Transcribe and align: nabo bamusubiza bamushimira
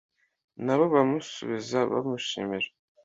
nabo 0.65 0.83
bamusubiza 0.93 1.79
bamushimira 1.91 2.69